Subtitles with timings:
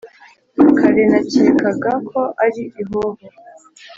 [0.77, 3.23] Kare nakekaga ko ari ihoho